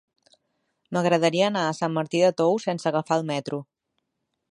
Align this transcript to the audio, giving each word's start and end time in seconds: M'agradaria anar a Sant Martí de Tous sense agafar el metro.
M'agradaria 0.95 1.49
anar 1.53 1.65
a 1.65 1.75
Sant 1.79 1.93
Martí 1.97 2.21
de 2.23 2.31
Tous 2.41 2.65
sense 2.71 2.91
agafar 2.93 3.19
el 3.21 3.27
metro. 3.33 3.61